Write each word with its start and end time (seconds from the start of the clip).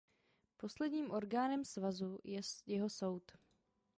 Posledním 0.57 1.11
orgánem 1.11 1.65
svazu 1.65 2.19
je 2.23 2.41
jeho 2.65 2.89
soud. 2.89 3.31